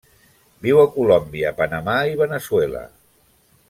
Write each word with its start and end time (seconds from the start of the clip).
Viu 0.67 0.81
a 0.85 0.85
Colòmbia, 0.95 1.53
Panamà 1.61 2.01
i 2.15 2.19
Veneçuela. 2.25 2.87